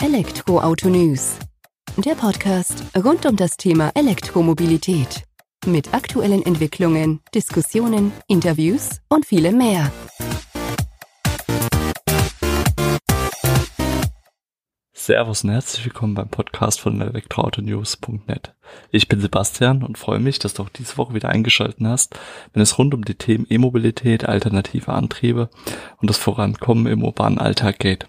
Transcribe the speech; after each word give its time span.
Elektroauto 0.00 0.88
News. 0.88 1.38
Der 1.96 2.14
Podcast 2.14 2.84
rund 2.96 3.26
um 3.26 3.34
das 3.34 3.56
Thema 3.56 3.90
Elektromobilität. 3.96 5.24
Mit 5.66 5.92
aktuellen 5.92 6.46
Entwicklungen, 6.46 7.18
Diskussionen, 7.34 8.12
Interviews 8.28 9.00
und 9.08 9.26
vielem 9.26 9.58
mehr. 9.58 9.90
Servus 14.92 15.42
und 15.42 15.50
herzlich 15.50 15.84
willkommen 15.86 16.14
beim 16.14 16.28
Podcast 16.28 16.80
von 16.80 17.00
elektroautonews.net. 17.00 18.54
Ich 18.92 19.08
bin 19.08 19.20
Sebastian 19.20 19.82
und 19.82 19.98
freue 19.98 20.20
mich, 20.20 20.38
dass 20.38 20.54
du 20.54 20.62
auch 20.62 20.68
diese 20.68 20.96
Woche 20.96 21.14
wieder 21.14 21.30
eingeschaltet 21.30 21.80
hast, 21.82 22.14
wenn 22.52 22.62
es 22.62 22.78
rund 22.78 22.94
um 22.94 23.04
die 23.04 23.16
Themen 23.16 23.46
E-Mobilität, 23.48 24.28
alternative 24.28 24.92
Antriebe 24.92 25.50
und 25.96 26.08
das 26.08 26.18
Vorankommen 26.18 26.86
im 26.86 27.02
urbanen 27.02 27.38
Alltag 27.38 27.80
geht. 27.80 28.06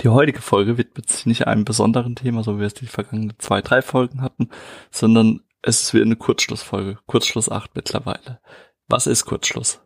Die 0.00 0.08
heutige 0.08 0.42
Folge 0.42 0.78
widmet 0.78 1.08
sich 1.08 1.26
nicht 1.26 1.46
einem 1.46 1.64
besonderen 1.64 2.16
Thema, 2.16 2.42
so 2.42 2.56
wie 2.56 2.60
wir 2.60 2.66
es 2.66 2.74
die 2.74 2.86
vergangenen 2.86 3.34
zwei, 3.38 3.60
drei 3.62 3.82
Folgen 3.82 4.22
hatten, 4.22 4.50
sondern 4.90 5.40
es 5.62 5.82
ist 5.82 5.94
wieder 5.94 6.04
eine 6.04 6.16
Kurzschlussfolge, 6.16 6.98
Kurzschluss 7.06 7.50
8 7.50 7.74
mittlerweile. 7.74 8.40
Was 8.86 9.06
ist 9.06 9.24
Kurzschluss? 9.24 9.80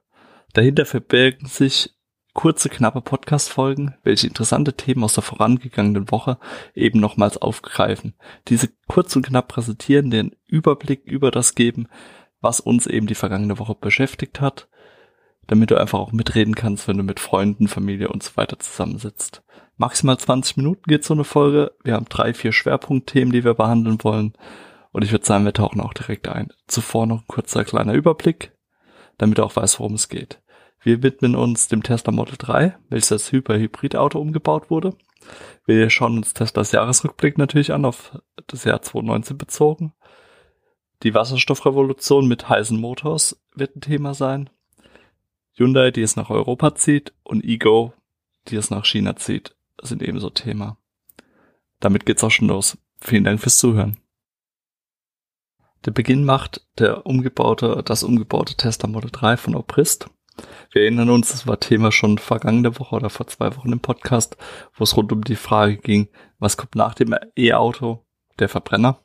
Dahinter 0.53 0.87
verbirgen 0.87 1.47
sich 1.47 1.95
kurze, 2.35 2.69
knappe 2.69 3.01
Podcast-Folgen, 3.01 3.95
welche 4.03 4.27
interessante 4.27 4.73
Themen 4.75 5.05
aus 5.05 5.15
der 5.15 5.23
vorangegangenen 5.23 6.11
Woche 6.11 6.39
eben 6.75 7.01
nochmals 7.01 7.37
aufgreifen. 7.37 8.15
Diese 8.49 8.69
kurz 8.87 9.15
und 9.17 9.27
knapp 9.27 9.49
präsentieren, 9.49 10.11
den 10.11 10.37
Überblick 10.47 11.05
über 11.05 11.31
das 11.31 11.55
geben, 11.55 11.89
was 12.41 12.61
uns 12.61 12.87
eben 12.87 13.07
die 13.07 13.15
vergangene 13.15 13.59
Woche 13.59 13.75
beschäftigt 13.75 14.41
hat, 14.41 14.69
damit 15.49 15.71
du 15.71 15.81
einfach 15.81 15.99
auch 15.99 16.13
mitreden 16.13 16.55
kannst, 16.55 16.87
wenn 16.87 16.99
du 16.99 17.03
mit 17.03 17.21
Freunden, 17.21 17.69
Familie 17.69 18.09
und 18.09 18.23
so 18.23 18.37
weiter 18.37 18.59
zusammensitzt. 18.59 19.43
Maximal 19.81 20.19
20 20.19 20.57
Minuten 20.57 20.83
geht 20.89 21.05
so 21.05 21.15
eine 21.15 21.23
Folge. 21.23 21.71
Wir 21.85 21.95
haben 21.95 22.07
drei, 22.09 22.35
vier 22.35 22.51
Schwerpunktthemen, 22.51 23.33
die 23.33 23.45
wir 23.45 23.55
behandeln 23.55 24.03
wollen. 24.03 24.33
Und 24.91 25.05
ich 25.05 25.13
würde 25.13 25.25
sagen, 25.25 25.45
wir 25.45 25.53
tauchen 25.53 25.81
auch 25.81 25.95
direkt 25.95 26.27
ein. 26.27 26.53
Zuvor 26.67 27.07
noch 27.07 27.21
ein 27.21 27.29
kurzer 27.29 27.65
kleiner 27.65 27.95
Überblick, 27.95 28.53
damit 29.19 29.39
du 29.39 29.45
auch 29.45 29.55
weißt, 29.55 29.79
worum 29.79 29.95
es 29.95 30.09
geht. 30.09 30.43
Wir 30.81 31.05
widmen 31.05 31.37
uns 31.37 31.69
dem 31.69 31.85
Tesla 31.85 32.13
Model 32.13 32.35
3, 32.37 32.77
welches 32.89 33.13
als 33.13 33.31
Hyper-Hybrid-Auto 33.31 34.19
umgebaut 34.19 34.69
wurde. 34.69 34.97
Wir 35.65 35.91
schauen 35.91 36.17
uns 36.17 36.35
Teslas 36.35 36.73
Jahresrückblick 36.73 37.39
natürlich 37.39 37.73
an, 37.73 37.85
auf 37.85 38.21
das 38.49 38.65
Jahr 38.65 38.83
2019 38.83 39.39
bezogen. 39.39 39.93
Die 41.05 41.15
Wasserstoffrevolution 41.15 42.27
mit 42.27 42.49
heißen 42.49 42.81
Motors 42.81 43.41
wird 43.55 43.77
ein 43.77 43.81
Thema 43.81 44.15
sein. 44.15 44.51
Hyundai, 45.53 45.93
die 45.93 46.03
es 46.03 46.17
nach 46.17 46.31
Europa 46.31 46.75
zieht 46.75 47.13
und 47.23 47.45
Ego, 47.45 47.93
die 48.49 48.57
es 48.57 48.71
nach 48.71 48.85
China 48.85 49.15
zieht 49.15 49.55
sind 49.83 50.03
ebenso 50.03 50.31
Thema. 50.31 50.79
Damit 51.81 52.07
geht's 52.07 52.25
auch 52.25 52.31
schon 52.31 52.49
los. 52.49 52.79
Vielen 53.01 53.25
Dank 53.25 53.41
fürs 53.41 53.59
Zuhören. 53.59 53.99
Der 55.85 55.93
Beginn 55.93 56.25
macht 56.25 56.67
der 56.79 57.07
umgebaute, 57.07 57.83
das 57.85 58.03
umgebaute 58.03 58.57
Tesla 58.57 58.89
Model 58.89 59.11
3 59.13 59.37
von 59.37 59.55
Oprist. 59.55 60.11
Wir 60.73 60.83
erinnern 60.83 61.11
uns, 61.11 61.31
das 61.31 61.47
war 61.47 61.61
Thema 61.61 61.93
schon 61.93 62.19
vergangene 62.19 62.79
Woche 62.79 62.97
oder 62.97 63.11
vor 63.11 63.27
zwei 63.27 63.57
Wochen 63.57 63.73
im 63.73 63.81
Podcast, 63.81 64.37
wo 64.75 64.85
es 64.85 64.97
rund 64.97 65.13
um 65.13 65.23
die 65.23 65.37
Frage 65.37 65.77
ging, 65.77 66.09
was 66.39 66.57
kommt 66.57 66.75
nach 66.75 66.95
dem 66.95 67.15
E-Auto, 67.37 68.05
der 68.39 68.49
Verbrenner. 68.49 69.01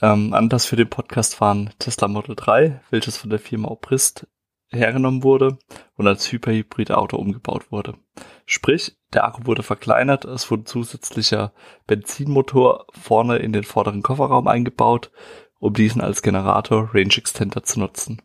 Ähm, 0.00 0.32
anders 0.32 0.66
für 0.66 0.76
den 0.76 0.90
Podcast 0.90 1.40
waren 1.40 1.70
Tesla 1.78 2.08
Model 2.08 2.34
3, 2.34 2.80
welches 2.90 3.16
von 3.16 3.30
der 3.30 3.38
Firma 3.38 3.68
Oprist 3.68 4.26
hergenommen 4.72 5.22
wurde 5.22 5.58
und 5.96 6.06
als 6.06 6.30
Hyperhybrid-Auto 6.30 7.16
umgebaut 7.16 7.70
wurde. 7.70 7.94
Sprich, 8.46 8.96
der 9.12 9.24
Akku 9.24 9.46
wurde 9.46 9.62
verkleinert, 9.62 10.24
es 10.24 10.50
wurde 10.50 10.64
zusätzlicher 10.64 11.52
Benzinmotor 11.86 12.86
vorne 12.92 13.36
in 13.36 13.52
den 13.52 13.64
vorderen 13.64 14.02
Kofferraum 14.02 14.48
eingebaut, 14.48 15.10
um 15.58 15.74
diesen 15.74 16.00
als 16.00 16.22
Generator 16.22 16.90
Range 16.92 17.16
Extender 17.16 17.62
zu 17.62 17.80
nutzen. 17.80 18.22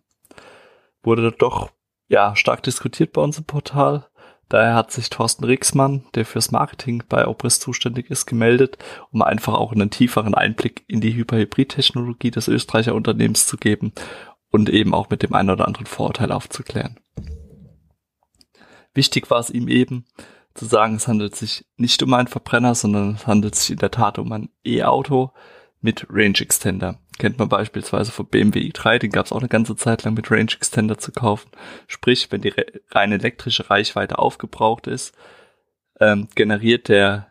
Wurde 1.04 1.32
doch 1.32 1.70
ja 2.08 2.36
stark 2.36 2.64
diskutiert 2.64 3.14
bei 3.14 3.22
uns 3.22 3.38
im 3.38 3.46
Portal. 3.46 4.08
Daher 4.50 4.76
hat 4.76 4.92
sich 4.92 5.10
Thorsten 5.10 5.44
Rixmann, 5.44 6.06
der 6.16 6.26
fürs 6.26 6.52
Marketing 6.52 7.04
bei 7.10 7.28
Oprist 7.28 7.62
zuständig 7.62 8.10
ist, 8.10 8.26
gemeldet, 8.26 8.78
um 9.12 9.22
einfach 9.22 9.54
auch 9.54 9.74
einen 9.74 9.90
tieferen 9.90 10.36
Einblick 10.36 10.86
in 10.88 11.02
die 11.02 11.14
Hyperhybrid-Technologie 11.14 12.32
des 12.32 12.48
Österreicher 12.48 12.96
Unternehmens 12.96 13.46
zu 13.46 13.58
geben 13.58 13.92
und 14.58 14.70
eben 14.70 14.94
auch 14.94 15.10
mit 15.10 15.24
dem 15.24 15.34
einen 15.34 15.52
oder 15.52 15.68
anderen 15.68 15.86
Vorurteil 15.86 16.32
aufzuklären. 16.32 17.00
Wichtig 18.94 19.30
war 19.30 19.40
es 19.40 19.52
ihm 19.52 19.68
eben 19.68 20.06
zu 20.56 20.66
sagen, 20.66 20.96
es 20.96 21.08
handelt 21.08 21.36
sich 21.36 21.66
nicht 21.78 22.02
um 22.02 22.14
einen 22.16 22.28
Verbrenner, 22.28 22.74
sondern 22.74 23.16
es 23.16 23.28
handelt 23.28 23.54
sich 23.54 23.72
in 23.72 23.78
der 23.78 23.92
Tat 23.92 24.18
um 24.18 24.32
ein 24.32 24.50
E-Auto 24.66 25.32
mit 25.82 26.08
Range 26.10 26.40
Extender. 26.40 27.00
Kennt 27.20 27.38
man 27.38 27.50
beispielsweise 27.50 28.12
vom 28.12 28.28
BMW 28.28 28.60
i3, 28.62 28.98
den 28.98 29.12
gab 29.12 29.28
es 29.28 29.32
auch 29.32 29.40
eine 29.40 29.48
ganze 29.48 29.76
Zeit 29.76 30.04
lang 30.04 30.16
mit 30.16 30.32
Range 30.32 30.52
Extender 30.52 30.98
zu 30.98 31.12
kaufen. 31.12 31.52
Sprich, 31.86 32.32
wenn 32.32 32.42
die 32.42 32.54
rein 32.90 33.12
elektrische 33.12 33.70
Reichweite 33.70 34.18
aufgebraucht 34.18 34.88
ist, 34.88 35.16
ähm, 36.00 36.28
generiert 36.34 36.90
der 36.90 37.28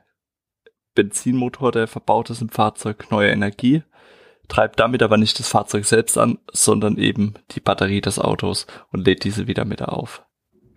Benzinmotor, 0.95 1.73
der 1.73 1.89
verbaut 1.89 2.31
ist 2.31 2.43
im 2.43 2.49
Fahrzeug, 2.49 3.11
neue 3.11 3.31
Energie 3.31 3.83
treibt 4.49 4.81
damit 4.81 5.03
aber 5.03 5.17
nicht 5.17 5.39
das 5.39 5.49
Fahrzeug 5.49 5.85
selbst 5.85 6.19
an, 6.19 6.39
sondern 6.53 6.97
eben 6.99 7.35
die 7.53 7.61
Batterie 7.61 8.01
des 8.01 8.19
Autos 8.19 8.67
und 8.93 9.05
lädt 9.05 9.25
diese 9.25 9.47
wieder 9.47 9.65
mit 9.65 9.83
auf. 9.83 10.23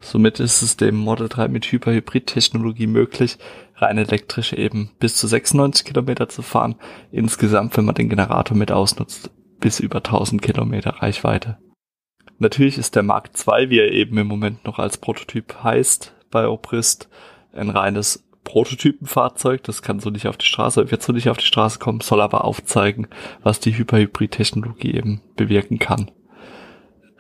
Somit 0.01 0.39
ist 0.39 0.61
es 0.61 0.77
dem 0.77 0.95
Model 0.95 1.27
3 1.27 1.49
mit 1.49 1.65
Hyperhybrid-Technologie 1.65 2.87
möglich, 2.87 3.37
rein 3.75 3.97
elektrisch 3.97 4.53
eben 4.53 4.91
bis 4.99 5.15
zu 5.15 5.27
96 5.27 5.85
Kilometer 5.85 6.29
zu 6.29 6.41
fahren. 6.41 6.75
Insgesamt, 7.11 7.75
wenn 7.75 7.85
man 7.85 7.95
den 7.95 8.09
Generator 8.09 8.55
mit 8.55 8.71
ausnutzt, 8.71 9.29
bis 9.59 9.79
über 9.79 9.97
1000 9.97 10.41
Kilometer 10.41 10.91
Reichweite. 11.01 11.57
Natürlich 12.37 12.77
ist 12.77 12.95
der 12.95 13.03
Mark 13.03 13.31
II, 13.45 13.69
wie 13.69 13.79
er 13.79 13.91
eben 13.91 14.17
im 14.17 14.27
Moment 14.27 14.63
noch 14.63 14.79
als 14.79 14.97
Prototyp 14.97 15.63
heißt, 15.63 16.15
bei 16.31 16.47
Obrist, 16.47 17.09
ein 17.51 17.69
reines 17.69 18.28
Prototypenfahrzeug, 18.49 19.63
das 19.63 19.83
kann 19.83 19.99
so 19.99 20.09
nicht 20.09 20.27
auf 20.27 20.35
die 20.35 20.45
Straße, 20.47 20.89
wird 20.89 21.03
so 21.03 21.13
nicht 21.13 21.29
auf 21.29 21.37
die 21.37 21.45
Straße 21.45 21.77
kommen, 21.77 22.01
soll 22.01 22.19
aber 22.19 22.45
aufzeigen, 22.45 23.07
was 23.43 23.59
die 23.59 23.77
Hyperhybrid-Technologie 23.77 24.95
eben 24.95 25.21
bewirken 25.35 25.77
kann. 25.77 26.09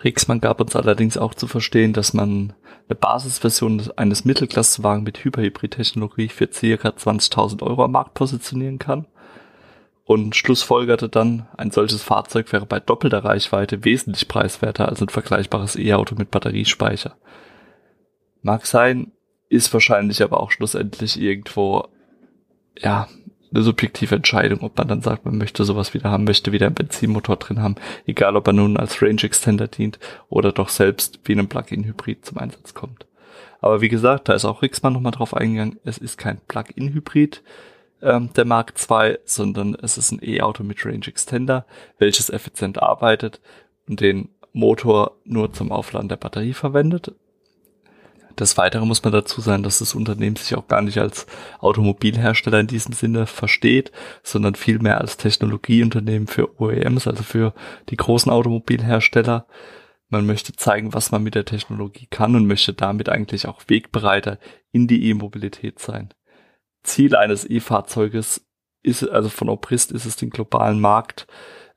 Rixmann 0.03 0.41
gab 0.41 0.59
uns 0.59 0.75
allerdings 0.75 1.19
auch 1.19 1.35
zu 1.35 1.45
verstehen, 1.45 1.93
dass 1.93 2.15
man 2.15 2.53
eine 2.87 2.95
Basisversion 2.95 3.91
eines 3.95 4.25
Mittelklassewagen 4.25 5.03
mit 5.03 5.23
Hyperhybrid-Technologie 5.23 6.29
für 6.29 6.47
ca. 6.47 6.89
20.000 6.89 7.61
Euro 7.61 7.83
am 7.83 7.91
Markt 7.91 8.15
positionieren 8.15 8.79
kann 8.79 9.05
und 10.05 10.35
schlussfolgerte 10.35 11.09
dann, 11.09 11.47
ein 11.55 11.69
solches 11.69 12.01
Fahrzeug 12.01 12.51
wäre 12.51 12.65
bei 12.65 12.79
doppelter 12.79 13.23
Reichweite 13.23 13.85
wesentlich 13.85 14.27
preiswerter 14.27 14.89
als 14.89 14.99
ein 14.99 15.09
vergleichbares 15.09 15.75
E-Auto 15.75 16.15
mit 16.15 16.31
Batteriespeicher. 16.31 17.17
Mag 18.41 18.65
sein, 18.65 19.11
ist 19.49 19.73
wahrscheinlich 19.73 20.23
aber 20.23 20.39
auch 20.39 20.51
schlussendlich 20.51 21.19
irgendwo, 21.19 21.87
ja, 22.77 23.07
eine 23.51 23.63
subjektive 23.63 24.15
Entscheidung, 24.15 24.61
ob 24.61 24.77
man 24.77 24.87
dann 24.87 25.01
sagt, 25.01 25.25
man 25.25 25.37
möchte 25.37 25.63
sowas 25.63 25.93
wieder 25.93 26.11
haben, 26.11 26.23
möchte 26.23 26.51
wieder 26.51 26.67
einen 26.67 26.75
Benzinmotor 26.75 27.37
drin 27.37 27.61
haben, 27.61 27.75
egal 28.05 28.35
ob 28.35 28.45
er 28.47 28.53
nun 28.53 28.77
als 28.77 29.01
Range 29.01 29.23
Extender 29.23 29.67
dient 29.67 29.99
oder 30.29 30.51
doch 30.51 30.69
selbst 30.69 31.19
wie 31.23 31.33
ein 31.33 31.49
Plug-in-Hybrid 31.49 32.25
zum 32.25 32.37
Einsatz 32.37 32.75
kommt. 32.75 33.07
Aber 33.59 33.81
wie 33.81 33.89
gesagt, 33.89 34.29
da 34.29 34.33
ist 34.33 34.45
auch 34.45 34.61
Rixmann 34.61 34.93
nochmal 34.93 35.11
drauf 35.11 35.35
eingegangen, 35.35 35.79
es 35.83 35.97
ist 35.97 36.17
kein 36.17 36.39
Plug-in-Hybrid, 36.47 37.41
ähm, 38.01 38.29
der 38.35 38.45
Mark 38.45 38.73
II, 38.89 39.17
sondern 39.25 39.75
es 39.75 39.97
ist 39.97 40.11
ein 40.11 40.19
E-Auto 40.21 40.63
mit 40.63 40.85
Range 40.85 41.05
Extender, 41.07 41.65
welches 41.97 42.29
effizient 42.29 42.81
arbeitet 42.81 43.41
und 43.87 43.99
den 43.99 44.29
Motor 44.53 45.17
nur 45.25 45.51
zum 45.53 45.71
Aufladen 45.71 46.09
der 46.09 46.15
Batterie 46.15 46.53
verwendet 46.53 47.13
des 48.39 48.57
Weiteren 48.57 48.87
muss 48.87 49.03
man 49.03 49.13
dazu 49.13 49.41
sagen, 49.41 49.63
dass 49.63 49.79
das 49.79 49.95
Unternehmen 49.95 50.35
sich 50.35 50.55
auch 50.55 50.67
gar 50.67 50.81
nicht 50.81 50.97
als 50.97 51.25
Automobilhersteller 51.59 52.59
in 52.59 52.67
diesem 52.67 52.93
Sinne 52.93 53.25
versteht, 53.25 53.91
sondern 54.23 54.55
vielmehr 54.55 54.99
als 54.99 55.17
Technologieunternehmen 55.17 56.27
für 56.27 56.59
OEMs, 56.59 57.07
also 57.07 57.23
für 57.23 57.53
die 57.89 57.97
großen 57.97 58.31
Automobilhersteller. 58.31 59.47
Man 60.07 60.25
möchte 60.25 60.53
zeigen, 60.53 60.93
was 60.93 61.11
man 61.11 61.21
mit 61.21 61.35
der 61.35 61.45
Technologie 61.45 62.07
kann 62.09 62.35
und 62.35 62.47
möchte 62.47 62.73
damit 62.73 63.09
eigentlich 63.09 63.47
auch 63.47 63.61
Wegbereiter 63.67 64.39
in 64.71 64.87
die 64.87 65.09
E-Mobilität 65.09 65.79
sein. 65.79 66.13
Ziel 66.83 67.15
eines 67.15 67.47
E-Fahrzeuges 67.47 68.45
ist, 68.81 69.07
also 69.07 69.29
von 69.29 69.49
Obrist 69.49 69.91
ist 69.91 70.05
es 70.05 70.15
den 70.15 70.29
globalen 70.29 70.79
Markt 70.79 71.27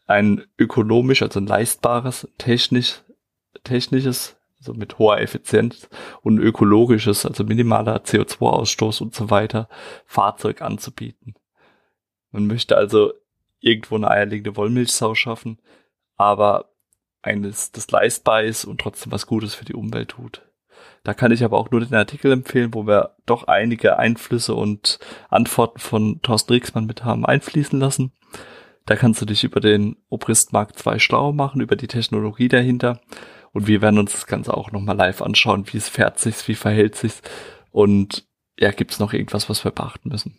ein 0.07 0.45
ökonomisch, 0.59 1.23
also 1.23 1.41
ein 1.41 1.47
leistbares, 1.47 2.29
technisch, 2.39 3.03
technisches 3.65 4.37
also 4.63 4.75
mit 4.75 4.99
hoher 4.99 5.21
Effizienz 5.21 5.89
und 6.23 6.39
ökologisches, 6.39 7.27
also 7.27 7.43
minimaler 7.43 7.99
CO2-Ausstoß 7.99 9.03
und 9.03 9.15
so 9.15 9.29
weiter, 9.29 9.69
Fahrzeug 10.07 10.63
anzubieten. 10.63 11.35
Man 12.31 12.47
möchte 12.47 12.77
also 12.77 13.13
irgendwo 13.61 13.97
eine 13.97 14.11
eierlegende 14.11 14.57
Wollmilchsau 14.57 15.15
schaffen, 15.15 15.59
aber 16.17 16.71
eines, 17.23 17.73
das 17.73 17.91
leistbar 17.91 18.45
ist 18.45 18.65
und 18.65 18.81
trotzdem 18.81 19.11
was 19.11 19.27
Gutes 19.27 19.55
für 19.55 19.65
die 19.65 19.75
Umwelt 19.75 20.11
tut. 20.11 20.43
Da 21.03 21.13
kann 21.13 21.33
ich 21.33 21.43
aber 21.43 21.59
auch 21.59 21.71
nur 21.71 21.81
den 21.81 21.95
Artikel 21.95 22.31
empfehlen, 22.31 22.73
wo 22.73 22.87
wir 22.87 23.17
doch 23.27 23.45
einige 23.45 23.99
Einflüsse 23.99 24.55
und 24.55 25.01
Antworten 25.29 25.81
von 25.81 26.21
Thorsten 26.23 26.53
Rieksmann 26.53 26.87
mit 26.87 27.05
haben 27.05 27.27
einfließen 27.27 27.79
lassen. 27.79 28.13
Da 28.87 28.97
kannst 28.97 29.21
du 29.21 29.27
dich 29.27 29.43
über 29.43 29.61
den 29.61 29.97
Obrist 30.09 30.53
Mark 30.53 30.73
schlau 31.01 31.33
machen, 31.33 31.61
über 31.61 31.77
die 31.77 31.89
Technologie 31.89 32.49
dahinter. 32.49 33.01
Und 33.53 33.67
wir 33.67 33.83
werden 33.83 33.99
uns 33.99 34.13
das 34.13 34.27
Ganze 34.27 34.55
auch 34.55 34.73
nochmal 34.73 34.97
live 34.97 35.23
anschauen, 35.23 35.67
wie 35.73 35.77
es 35.77 35.89
fährt 35.89 36.19
sich, 36.19 36.49
wie 36.49 36.55
verhält 36.55 36.97
sich 36.97 37.15
und 37.71 38.27
ja, 38.59 38.71
gibt 38.71 38.93
es 38.93 38.99
noch 38.99 39.13
irgendwas, 39.13 39.49
was 39.49 39.65
wir 39.65 39.71
beachten 39.71 40.11
müssen? 40.11 40.39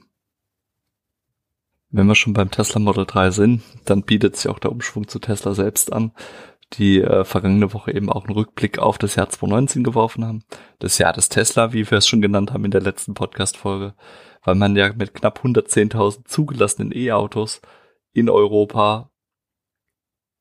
Wenn 1.89 2.07
wir 2.07 2.15
schon 2.15 2.33
beim 2.33 2.49
Tesla 2.49 2.79
Model 2.79 3.05
3 3.05 3.31
sind, 3.31 3.63
dann 3.85 4.03
bietet 4.03 4.35
sich 4.35 4.49
auch 4.49 4.59
der 4.59 4.71
Umschwung 4.71 5.07
zu 5.07 5.19
Tesla 5.19 5.53
selbst 5.53 5.93
an, 5.93 6.11
die 6.73 7.01
äh, 7.01 7.23
vergangene 7.23 7.73
Woche 7.73 7.91
eben 7.93 8.09
auch 8.09 8.25
einen 8.25 8.33
Rückblick 8.33 8.79
auf 8.79 8.97
das 8.97 9.15
Jahr 9.15 9.29
2019 9.29 9.83
geworfen 9.83 10.25
haben. 10.25 10.43
Das 10.79 10.97
Jahr 10.97 11.13
des 11.13 11.29
Tesla, 11.29 11.73
wie 11.73 11.89
wir 11.89 11.99
es 11.99 12.07
schon 12.07 12.21
genannt 12.21 12.51
haben 12.51 12.65
in 12.65 12.71
der 12.71 12.81
letzten 12.81 13.13
Podcast-Folge, 13.13 13.93
weil 14.43 14.55
man 14.55 14.75
ja 14.75 14.91
mit 14.93 15.13
knapp 15.13 15.43
110.000 15.43 16.25
zugelassenen 16.25 16.91
E-Autos 16.95 17.61
in 18.13 18.29
Europa 18.29 19.11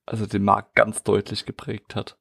also 0.06 0.26
den 0.26 0.44
Markt 0.44 0.74
ganz 0.74 1.02
deutlich 1.02 1.46
geprägt 1.46 1.94
hat. 1.94 2.19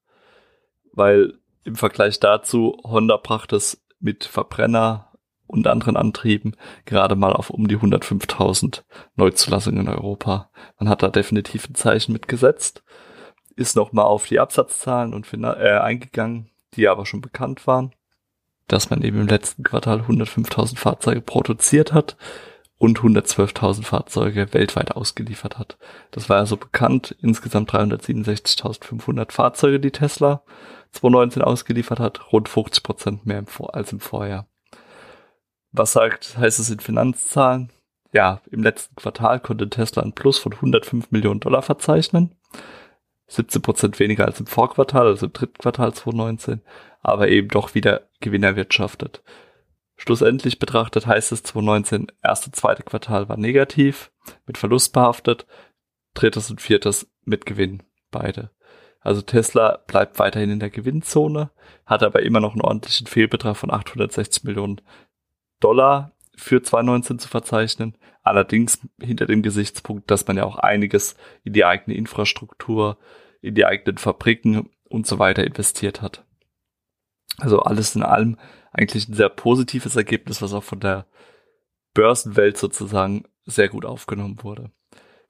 Weil 0.92 1.34
im 1.64 1.76
Vergleich 1.76 2.20
dazu 2.20 2.78
Honda 2.84 3.16
brachte 3.16 3.56
es 3.56 3.82
mit 4.00 4.24
Verbrenner 4.24 5.12
und 5.46 5.66
anderen 5.66 5.96
Antrieben 5.96 6.56
gerade 6.86 7.14
mal 7.14 7.32
auf 7.32 7.50
um 7.50 7.68
die 7.68 7.76
105.000 7.76 8.82
Neuzulassungen 9.16 9.82
in 9.82 9.88
Europa. 9.88 10.50
Man 10.78 10.88
hat 10.88 11.02
da 11.02 11.08
definitiv 11.08 11.68
ein 11.68 11.74
Zeichen 11.74 12.12
mitgesetzt, 12.12 12.82
ist 13.54 13.76
nochmal 13.76 14.06
auf 14.06 14.26
die 14.26 14.40
Absatzzahlen 14.40 15.12
und 15.12 15.32
äh, 15.32 15.78
eingegangen, 15.78 16.50
die 16.74 16.88
aber 16.88 17.06
schon 17.06 17.20
bekannt 17.20 17.66
waren, 17.66 17.92
dass 18.66 18.90
man 18.90 19.02
eben 19.02 19.20
im 19.20 19.28
letzten 19.28 19.62
Quartal 19.62 20.00
105.000 20.00 20.78
Fahrzeuge 20.78 21.20
produziert 21.20 21.92
hat 21.92 22.16
und 22.78 22.98
112.000 22.98 23.84
Fahrzeuge 23.84 24.52
weltweit 24.54 24.92
ausgeliefert 24.92 25.58
hat. 25.58 25.76
Das 26.10 26.28
war 26.28 26.38
also 26.38 26.56
bekannt. 26.56 27.14
Insgesamt 27.20 27.70
367.500 27.70 29.30
Fahrzeuge, 29.30 29.78
die 29.78 29.92
Tesla 29.92 30.42
2019 30.92 31.42
ausgeliefert 31.42 32.00
hat, 32.00 32.32
rund 32.32 32.48
50 32.48 32.82
Prozent 32.82 33.26
mehr 33.26 33.44
als 33.72 33.92
im 33.92 34.00
Vorjahr. 34.00 34.46
Was 35.72 35.92
sagt, 35.92 36.36
heißt 36.36 36.58
es 36.58 36.70
in 36.70 36.80
Finanzzahlen? 36.80 37.72
Ja, 38.12 38.42
im 38.50 38.62
letzten 38.62 38.94
Quartal 38.94 39.40
konnte 39.40 39.70
Tesla 39.70 40.02
ein 40.02 40.12
Plus 40.12 40.38
von 40.38 40.52
105 40.52 41.10
Millionen 41.10 41.40
Dollar 41.40 41.62
verzeichnen. 41.62 42.34
17 43.28 43.62
Prozent 43.62 43.98
weniger 43.98 44.26
als 44.26 44.38
im 44.40 44.46
Vorquartal, 44.46 45.06
also 45.06 45.26
im 45.26 45.32
dritten 45.32 45.56
Quartal 45.56 45.94
2019, 45.94 46.60
aber 47.00 47.28
eben 47.28 47.48
doch 47.48 47.74
wieder 47.74 48.10
Gewinn 48.20 48.42
erwirtschaftet. 48.42 49.22
Schlussendlich 49.96 50.58
betrachtet 50.58 51.06
heißt 51.06 51.32
es 51.32 51.42
2019, 51.42 52.08
erste, 52.22 52.50
zweite 52.50 52.82
Quartal 52.82 53.30
war 53.30 53.38
negativ, 53.38 54.12
mit 54.46 54.58
Verlust 54.58 54.92
behaftet, 54.92 55.46
drittes 56.12 56.50
und 56.50 56.60
viertes 56.60 57.10
mit 57.24 57.46
Gewinn, 57.46 57.82
beide. 58.10 58.50
Also 59.02 59.20
Tesla 59.20 59.78
bleibt 59.86 60.18
weiterhin 60.18 60.50
in 60.50 60.60
der 60.60 60.70
Gewinnzone, 60.70 61.50
hat 61.86 62.02
aber 62.02 62.22
immer 62.22 62.40
noch 62.40 62.52
einen 62.52 62.62
ordentlichen 62.62 63.06
Fehlbetrag 63.06 63.56
von 63.56 63.70
860 63.70 64.44
Millionen 64.44 64.80
Dollar 65.60 66.12
für 66.36 66.62
2019 66.62 67.18
zu 67.18 67.28
verzeichnen. 67.28 67.96
Allerdings 68.22 68.78
hinter 69.00 69.26
dem 69.26 69.42
Gesichtspunkt, 69.42 70.10
dass 70.10 70.26
man 70.26 70.36
ja 70.36 70.44
auch 70.44 70.56
einiges 70.56 71.16
in 71.42 71.52
die 71.52 71.64
eigene 71.64 71.96
Infrastruktur, 71.96 72.98
in 73.40 73.56
die 73.56 73.66
eigenen 73.66 73.98
Fabriken 73.98 74.70
und 74.84 75.06
so 75.06 75.18
weiter 75.18 75.44
investiert 75.44 76.00
hat. 76.00 76.24
Also 77.38 77.60
alles 77.60 77.96
in 77.96 78.02
allem 78.02 78.38
eigentlich 78.72 79.08
ein 79.08 79.14
sehr 79.14 79.28
positives 79.28 79.96
Ergebnis, 79.96 80.40
was 80.40 80.52
auch 80.52 80.62
von 80.62 80.80
der 80.80 81.06
Börsenwelt 81.94 82.56
sozusagen 82.56 83.24
sehr 83.44 83.68
gut 83.68 83.84
aufgenommen 83.84 84.38
wurde. 84.42 84.70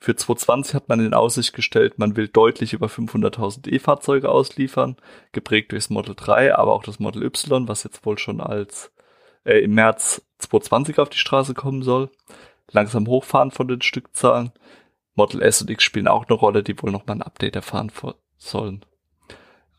Für 0.03 0.17
2020 0.17 0.75
hat 0.75 0.89
man 0.89 0.99
in 0.99 1.15
Aussicht 1.15 1.53
gestellt, 1.53 1.97
man 2.01 2.17
will 2.17 2.27
deutlich 2.27 2.73
über 2.73 2.89
500.000 2.89 3.69
E-Fahrzeuge 3.69 4.31
ausliefern, 4.31 4.97
geprägt 5.31 5.71
durchs 5.71 5.91
Model 5.91 6.17
3, 6.17 6.57
aber 6.57 6.73
auch 6.73 6.83
das 6.83 6.99
Model 6.99 7.23
Y, 7.23 7.69
was 7.69 7.85
jetzt 7.85 8.05
wohl 8.05 8.19
schon 8.19 8.41
als 8.41 8.91
äh, 9.45 9.61
im 9.61 9.75
März 9.75 10.27
2020 10.39 10.99
auf 10.99 11.09
die 11.09 11.19
Straße 11.19 11.55
kommen 11.55 11.85
soll. 11.85 12.11
Langsam 12.73 13.07
hochfahren 13.07 13.53
von 13.53 13.69
den 13.69 13.81
Stückzahlen. 13.81 14.51
Model 15.15 15.41
S 15.41 15.63
und 15.63 15.71
X 15.71 15.85
spielen 15.85 16.09
auch 16.09 16.27
eine 16.27 16.37
Rolle, 16.37 16.65
die 16.65 16.83
wohl 16.83 16.91
nochmal 16.91 17.19
ein 17.19 17.23
Update 17.23 17.55
erfahren 17.55 17.93
sollen. 18.39 18.85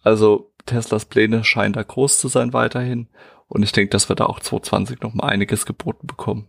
Also 0.04 0.54
Teslas 0.66 1.04
Pläne 1.04 1.44
scheinen 1.44 1.74
da 1.74 1.84
groß 1.84 2.20
zu 2.20 2.30
sein 2.30 2.54
weiterhin. 2.54 3.10
Und 3.50 3.62
ich 3.62 3.74
denke, 3.74 3.90
dass 3.90 4.08
wir 4.08 4.16
da 4.16 4.28
auch 4.28 4.40
2020 4.40 5.02
nochmal 5.02 5.32
einiges 5.32 5.66
geboten 5.66 6.08
bekommen. 6.08 6.48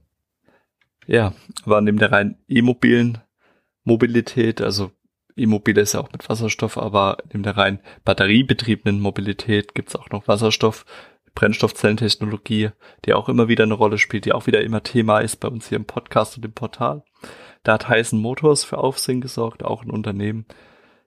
Ja, 1.08 1.32
aber 1.64 1.80
neben 1.80 1.98
der 1.98 2.12
rein 2.12 2.38
e-mobilen 2.46 3.18
Mobilität, 3.84 4.60
also 4.60 4.90
E-Mobile 5.36 5.80
ist 5.80 5.94
ja 5.94 6.00
auch 6.00 6.12
mit 6.12 6.28
Wasserstoff, 6.28 6.78
aber 6.78 7.18
neben 7.28 7.42
der 7.42 7.56
rein 7.56 7.80
batteriebetriebenen 8.04 9.00
Mobilität 9.00 9.74
gibt's 9.74 9.96
auch 9.96 10.10
noch 10.10 10.28
Wasserstoff, 10.28 10.84
Brennstoffzellentechnologie, 11.34 12.70
die 13.04 13.14
auch 13.14 13.28
immer 13.28 13.48
wieder 13.48 13.64
eine 13.64 13.74
Rolle 13.74 13.98
spielt, 13.98 14.24
die 14.24 14.32
auch 14.32 14.46
wieder 14.46 14.62
immer 14.62 14.82
Thema 14.82 15.18
ist 15.18 15.36
bei 15.36 15.48
uns 15.48 15.68
hier 15.68 15.76
im 15.76 15.84
Podcast 15.84 16.36
und 16.36 16.44
im 16.44 16.52
Portal. 16.52 17.02
Da 17.64 17.72
hat 17.72 17.88
Heißen 17.88 18.18
Motors 18.18 18.62
für 18.62 18.78
Aufsehen 18.78 19.20
gesorgt, 19.20 19.64
auch 19.64 19.82
ein 19.82 19.90
Unternehmen, 19.90 20.46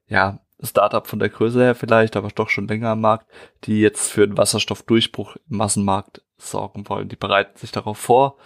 ja, 0.07 0.39
Startup 0.61 1.05
von 1.05 1.19
der 1.19 1.29
Größe 1.29 1.61
her 1.61 1.75
vielleicht, 1.75 2.15
aber 2.15 2.29
doch 2.29 2.49
schon 2.49 2.67
länger 2.67 2.89
am 2.89 3.01
Markt, 3.01 3.27
die 3.65 3.79
jetzt 3.79 4.11
für 4.11 4.23
einen 4.23 4.37
Wasserstoffdurchbruch 4.37 5.35
im 5.49 5.57
Massenmarkt 5.57 6.23
sorgen 6.37 6.89
wollen. 6.89 7.09
Die 7.09 7.15
bereiten 7.15 7.57
sich 7.57 7.71
darauf 7.71 7.97
vor, 7.97 8.37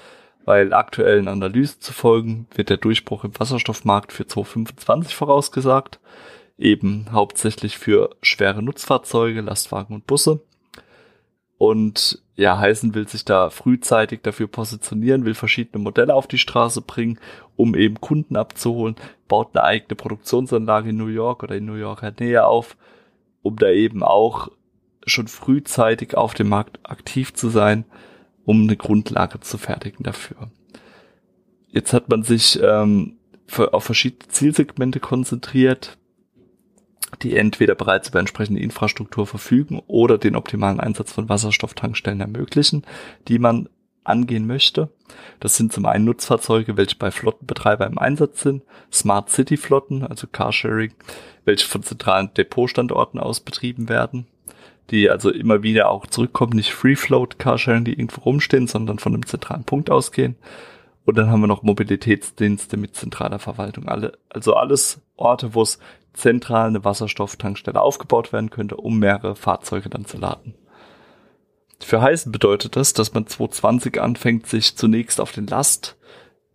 weil 0.46 0.74
aktuellen 0.74 1.28
Analysen 1.28 1.82
zu 1.82 1.94
folgen 1.94 2.48
wird 2.56 2.70
der 2.70 2.78
Durchbruch 2.78 3.24
im 3.24 3.38
Wasserstoffmarkt 3.40 4.12
für 4.12 4.26
2025 4.26 5.16
vorausgesagt, 5.16 6.00
eben 6.58 7.08
hauptsächlich 7.12 7.78
für 7.78 8.16
schwere 8.22 8.62
Nutzfahrzeuge, 8.62 9.42
Lastwagen 9.42 9.96
und 9.96 10.08
Busse. 10.08 10.42
Und 11.58 12.24
ja, 12.36 12.58
Heißen 12.58 12.96
will 12.96 13.08
sich 13.08 13.24
da 13.24 13.52
frühzeitig 13.52 14.22
dafür 14.24 14.48
positionieren, 14.48 15.26
will 15.26 15.36
verschiedene 15.36 15.84
Modelle 15.84 16.16
auf 16.16 16.26
die 16.26 16.40
Straße 16.40 16.82
bringen, 16.82 17.20
um 17.56 17.76
eben 17.76 18.02
Kunden 18.02 18.36
abzuholen, 18.36 18.96
baut 19.28 19.50
eine 19.54 19.64
eigene 19.64 19.96
Produktionsanlage 19.96 20.90
in 20.90 20.98
New 20.98 21.06
York 21.08 21.44
oder 21.44 21.56
in 21.56 21.66
New 21.66 21.76
Yorker 21.76 22.14
Nähe 22.20 22.46
auf, 22.46 22.78
um 23.44 23.58
da 23.58 23.70
eben 23.70 24.02
auch 24.02 24.50
schon 25.06 25.28
frühzeitig 25.28 26.18
auf 26.18 26.34
dem 26.34 26.50
Markt 26.50 26.80
aktiv 26.84 27.34
zu 27.34 27.50
sein, 27.50 27.86
um 28.46 28.64
eine 28.64 28.78
Grundlage 28.78 29.40
zu 29.40 29.58
fertigen 29.58 30.04
dafür. 30.04 30.52
Jetzt 31.68 31.94
hat 31.94 32.10
man 32.10 32.24
sich 32.24 32.60
ähm, 32.62 33.18
auf 33.58 33.84
verschiedene 33.84 34.28
Zielsegmente 34.28 35.00
konzentriert, 35.00 35.98
die 37.22 37.36
entweder 37.36 37.76
bereits 37.76 38.10
über 38.10 38.20
entsprechende 38.20 38.62
Infrastruktur 38.62 39.28
verfügen 39.28 39.82
oder 39.88 40.18
den 40.18 40.36
optimalen 40.36 40.80
Einsatz 40.80 41.12
von 41.12 41.30
Wasserstofftankstellen 41.30 42.22
ermöglichen, 42.22 42.86
die 43.28 43.40
man 43.40 43.70
angehen 44.04 44.48
möchte. 44.48 44.90
Das 45.40 45.56
sind 45.56 45.74
zum 45.74 45.86
einen 45.86 46.06
Nutzfahrzeuge, 46.06 46.78
welche 46.78 46.96
bei 46.96 47.12
Flottenbetreibern 47.12 47.92
im 47.92 47.98
Einsatz 48.00 48.42
sind, 48.42 48.64
Smart 48.92 49.30
City 49.30 49.58
Flotten, 49.58 50.04
also 50.04 50.28
Carsharing, 50.28 50.94
welche 51.46 51.68
von 51.68 51.84
zentralen 51.84 52.34
Depotstandorten 52.34 53.20
aus 53.20 53.42
betrieben 53.42 53.90
werden, 53.90 54.28
die 54.90 55.10
also 55.10 55.30
immer 55.30 55.64
wieder 55.64 55.90
auch 55.90 56.08
zurückkommen, 56.08 56.54
nicht 56.54 56.74
Free 56.74 56.96
Float 56.96 57.40
Carsharing, 57.40 57.86
die 57.86 57.94
irgendwo 57.94 58.22
rumstehen, 58.22 58.68
sondern 58.68 59.00
von 59.00 59.14
einem 59.14 59.26
zentralen 59.26 59.64
Punkt 59.64 59.90
ausgehen. 59.90 60.36
Und 61.06 61.18
dann 61.18 61.30
haben 61.30 61.42
wir 61.42 61.48
noch 61.48 61.64
Mobilitätsdienste 61.64 62.78
mit 62.78 62.96
zentraler 62.96 63.40
Verwaltung. 63.40 63.88
Alle, 63.88 64.18
also 64.30 64.54
alles 64.56 65.02
Orte, 65.16 65.56
wo 65.56 65.62
es 65.62 65.80
zentral 66.14 66.68
eine 66.68 66.84
Wasserstofftankstelle 66.84 67.82
aufgebaut 67.82 68.34
werden 68.34 68.50
könnte, 68.50 68.76
um 68.78 69.00
mehrere 69.00 69.36
Fahrzeuge 69.36 69.90
dann 69.90 70.06
zu 70.06 70.18
laden. 70.18 70.56
Für 71.80 72.02
Heißen 72.02 72.32
bedeutet 72.32 72.76
das, 72.76 72.94
dass 72.94 73.14
man 73.14 73.26
2020 73.26 74.00
anfängt, 74.00 74.48
sich 74.48 74.76
zunächst 74.76 75.20
auf 75.20 75.32
den 75.32 75.48
Last, 75.48 75.98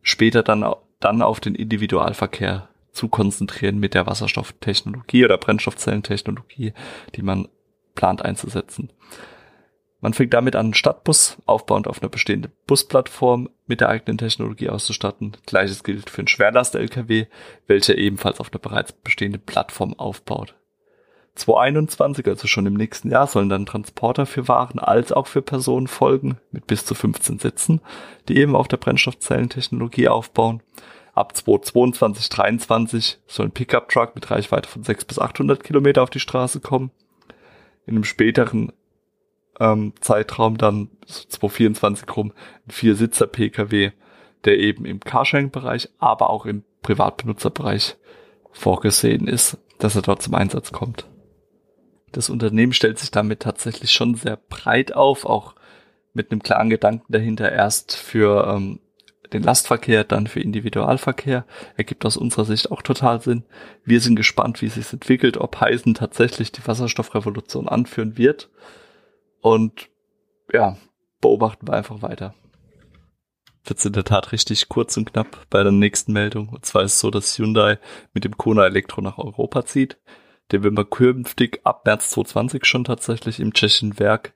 später 0.02 0.42
dann, 0.42 0.64
dann 1.00 1.22
auf 1.22 1.40
den 1.40 1.54
Individualverkehr 1.54 2.68
zu 2.92 3.08
konzentrieren 3.08 3.78
mit 3.78 3.94
der 3.94 4.06
Wasserstofftechnologie 4.06 5.24
oder 5.24 5.36
Brennstoffzellentechnologie, 5.36 6.72
die 7.14 7.22
man 7.22 7.48
plant 7.96 8.24
einzusetzen. 8.24 8.92
Man 10.00 10.14
fängt 10.14 10.34
damit 10.34 10.54
an, 10.54 10.66
einen 10.66 10.74
Stadtbus 10.74 11.38
aufbauend 11.46 11.88
auf 11.88 12.00
einer 12.00 12.10
bestehenden 12.10 12.52
Busplattform 12.68 13.48
mit 13.66 13.80
der 13.80 13.88
eigenen 13.88 14.18
Technologie 14.18 14.68
auszustatten. 14.68 15.36
Gleiches 15.46 15.82
gilt 15.82 16.10
für 16.10 16.20
einen 16.20 16.28
Schwerlast-LKW, 16.28 17.26
welcher 17.66 17.98
ebenfalls 17.98 18.38
auf 18.38 18.52
einer 18.52 18.60
bereits 18.60 18.92
bestehenden 18.92 19.42
Plattform 19.42 19.94
aufbaut. 19.94 20.54
2021, 21.34 22.26
also 22.26 22.46
schon 22.46 22.66
im 22.66 22.74
nächsten 22.74 23.10
Jahr, 23.10 23.26
sollen 23.26 23.48
dann 23.48 23.66
Transporter 23.66 24.26
für 24.26 24.48
Waren 24.48 24.78
als 24.78 25.12
auch 25.12 25.26
für 25.26 25.42
Personen 25.42 25.86
folgen, 25.86 26.38
mit 26.50 26.66
bis 26.66 26.84
zu 26.84 26.94
15 26.94 27.38
Sitzen, 27.38 27.80
die 28.28 28.38
eben 28.38 28.56
auf 28.56 28.68
der 28.68 28.78
Brennstoffzellentechnologie 28.78 30.08
aufbauen. 30.08 30.62
Ab 31.14 31.36
2022, 31.36 32.30
2023 32.30 33.18
soll 33.26 33.46
ein 33.46 33.52
Pickup-Truck 33.52 34.14
mit 34.14 34.30
Reichweite 34.30 34.68
von 34.68 34.82
600 34.82 35.08
bis 35.08 35.18
800 35.18 35.64
Kilometer 35.64 36.02
auf 36.02 36.10
die 36.10 36.20
Straße 36.20 36.60
kommen. 36.60 36.90
In 37.86 37.94
einem 37.94 38.04
späteren 38.04 38.72
ähm, 39.60 39.94
Zeitraum 40.00 40.58
dann 40.58 40.90
so 41.06 41.22
2024 41.28 42.16
rum 42.16 42.32
ein 42.66 42.70
Viersitzer 42.70 43.26
Pkw, 43.26 43.92
der 44.44 44.58
eben 44.58 44.84
im 44.84 45.00
Carsharing-Bereich, 45.00 45.88
aber 45.98 46.30
auch 46.30 46.46
im 46.46 46.64
Privatbenutzerbereich 46.82 47.96
vorgesehen 48.52 49.26
ist, 49.28 49.58
dass 49.78 49.96
er 49.96 50.02
dort 50.02 50.22
zum 50.22 50.34
Einsatz 50.34 50.72
kommt. 50.72 51.06
Das 52.12 52.30
Unternehmen 52.30 52.72
stellt 52.72 52.98
sich 52.98 53.10
damit 53.10 53.40
tatsächlich 53.40 53.92
schon 53.92 54.14
sehr 54.14 54.36
breit 54.36 54.94
auf, 54.94 55.26
auch 55.26 55.54
mit 56.14 56.30
einem 56.30 56.42
klaren 56.42 56.70
Gedanken 56.70 57.12
dahinter 57.12 57.52
erst 57.52 57.94
für 57.94 58.46
ähm, 58.56 58.80
den 59.32 59.42
Lastverkehr, 59.42 60.04
dann 60.04 60.26
für 60.26 60.40
Individualverkehr. 60.40 61.44
Ergibt 61.76 62.04
aus 62.04 62.16
unserer 62.16 62.44
Sicht 62.44 62.70
auch 62.70 62.82
total 62.82 63.20
Sinn. 63.20 63.44
Wir 63.84 64.00
sind 64.00 64.16
gespannt, 64.16 64.62
wie 64.62 64.66
es 64.66 64.74
sich 64.74 64.92
entwickelt, 64.92 65.36
ob 65.36 65.60
Heisen 65.60 65.94
tatsächlich 65.94 66.52
die 66.52 66.66
Wasserstoffrevolution 66.66 67.68
anführen 67.68 68.16
wird. 68.18 68.50
Und 69.40 69.88
ja, 70.52 70.76
beobachten 71.20 71.68
wir 71.68 71.74
einfach 71.74 72.02
weiter. 72.02 72.34
Wird 73.64 73.84
in 73.84 73.92
der 73.92 74.04
Tat 74.04 74.32
richtig 74.32 74.68
kurz 74.68 74.96
und 74.96 75.12
knapp 75.12 75.46
bei 75.50 75.62
der 75.62 75.72
nächsten 75.72 76.12
Meldung. 76.12 76.48
Und 76.50 76.64
zwar 76.64 76.82
ist 76.82 76.94
es 76.94 77.00
so, 77.00 77.10
dass 77.10 77.36
Hyundai 77.36 77.78
mit 78.12 78.24
dem 78.24 78.36
Kona 78.36 78.64
Elektro 78.64 79.00
nach 79.00 79.18
Europa 79.18 79.64
zieht. 79.64 79.98
Den 80.52 80.62
will 80.62 80.70
man 80.70 80.88
künftig 80.88 81.60
ab 81.64 81.84
März 81.84 82.10
2020 82.10 82.64
schon 82.64 82.84
tatsächlich 82.84 83.40
im 83.40 83.52
tschechischen 83.52 83.98
Werk 83.98 84.34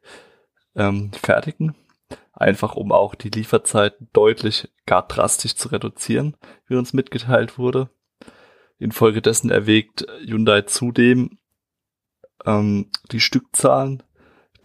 ähm, 0.75 1.13
fertigen. 1.13 1.77
Einfach 2.41 2.75
um 2.75 2.91
auch 2.91 3.15
die 3.15 3.29
Lieferzeiten 3.29 4.09
deutlich, 4.15 4.71
gar 4.87 5.07
drastisch 5.07 5.57
zu 5.57 5.69
reduzieren, 5.69 6.39
wie 6.67 6.77
uns 6.77 6.95
mitgeteilt 6.95 7.59
wurde. 7.59 7.91
Infolgedessen 8.79 9.51
erwägt 9.51 10.07
Hyundai 10.25 10.63
zudem 10.63 11.39
ähm, 12.47 12.91
die 13.13 13.21
Stückzahlen 13.21 14.03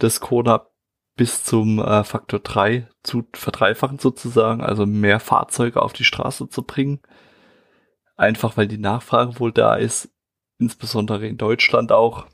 des 0.00 0.20
Kona 0.20 0.68
bis 1.16 1.44
zum 1.44 1.78
äh, 1.78 2.02
Faktor 2.02 2.40
3 2.40 2.88
zu 3.02 3.28
verdreifachen 3.34 3.98
sozusagen, 3.98 4.62
also 4.62 4.86
mehr 4.86 5.20
Fahrzeuge 5.20 5.82
auf 5.82 5.92
die 5.92 6.04
Straße 6.04 6.48
zu 6.48 6.62
bringen. 6.62 7.02
Einfach 8.16 8.56
weil 8.56 8.68
die 8.68 8.78
Nachfrage 8.78 9.38
wohl 9.38 9.52
da 9.52 9.74
ist, 9.74 10.08
insbesondere 10.58 11.26
in 11.26 11.36
Deutschland 11.36 11.92
auch. 11.92 12.24